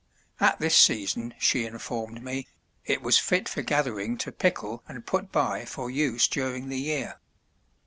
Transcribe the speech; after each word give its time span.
At 0.39 0.57
this 0.59 0.75
season, 0.75 1.35
she 1.37 1.63
informed 1.63 2.23
me, 2.23 2.47
it 2.87 3.03
was 3.03 3.19
fit 3.19 3.47
for 3.47 3.61
gathering 3.61 4.17
to 4.25 4.31
pickle 4.31 4.81
and 4.87 5.05
put 5.05 5.31
by 5.31 5.63
for 5.63 5.91
use 5.91 6.27
during 6.27 6.69
the 6.69 6.79
year. 6.79 7.19